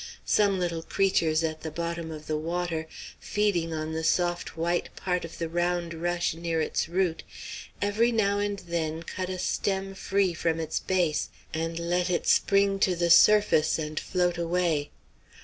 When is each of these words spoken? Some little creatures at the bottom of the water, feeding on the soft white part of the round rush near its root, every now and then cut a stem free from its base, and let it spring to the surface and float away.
Some 0.25 0.57
little 0.59 0.81
creatures 0.81 1.43
at 1.43 1.61
the 1.61 1.69
bottom 1.69 2.09
of 2.09 2.25
the 2.25 2.35
water, 2.35 2.87
feeding 3.19 3.71
on 3.71 3.91
the 3.93 4.03
soft 4.03 4.57
white 4.57 4.89
part 4.95 5.23
of 5.23 5.37
the 5.37 5.47
round 5.47 5.93
rush 5.93 6.33
near 6.33 6.59
its 6.59 6.89
root, 6.89 7.21
every 7.83 8.11
now 8.11 8.39
and 8.39 8.57
then 8.57 9.03
cut 9.03 9.29
a 9.29 9.37
stem 9.37 9.93
free 9.93 10.33
from 10.33 10.59
its 10.59 10.79
base, 10.79 11.29
and 11.53 11.77
let 11.77 12.09
it 12.09 12.25
spring 12.25 12.79
to 12.79 12.95
the 12.95 13.11
surface 13.11 13.77
and 13.77 13.99
float 13.99 14.39
away. 14.39 14.89